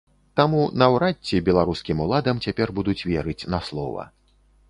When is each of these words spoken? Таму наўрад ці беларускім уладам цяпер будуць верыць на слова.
Таму 0.39 0.61
наўрад 0.81 1.17
ці 1.31 1.41
беларускім 1.49 2.01
уладам 2.07 2.41
цяпер 2.47 2.67
будуць 2.79 2.97
верыць 3.13 3.39
на 3.55 3.59
слова. 3.67 4.09